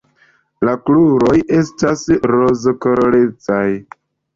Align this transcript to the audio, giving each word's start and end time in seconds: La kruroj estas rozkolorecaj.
La 0.67 0.73
kruroj 0.87 1.35
estas 1.59 2.09
rozkolorecaj. 2.35 3.67